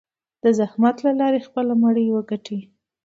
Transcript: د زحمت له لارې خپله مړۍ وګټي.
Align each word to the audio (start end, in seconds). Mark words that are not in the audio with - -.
د 0.43 0.45
زحمت 0.59 0.95
له 1.05 1.11
لارې 1.19 1.45
خپله 1.47 1.73
مړۍ 1.83 2.07
وګټي. 2.11 2.59